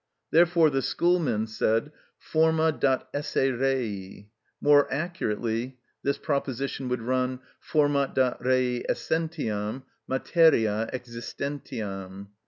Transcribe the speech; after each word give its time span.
Therefore 0.31 0.71
the 0.71 0.81
Schoolmen 0.81 1.45
said, 1.45 1.91
"Forma 2.17 2.71
dat 2.71 3.07
esse 3.13 3.35
rei;" 3.35 4.31
more 4.59 4.91
accurately 4.91 5.77
this 6.01 6.17
proposition 6.17 6.89
would 6.89 7.03
run: 7.03 7.39
Forma 7.59 8.09
dat 8.11 8.37
rei 8.43 8.83
essentiam, 8.89 9.83
materia 10.07 10.89
existentiam. 10.91 12.29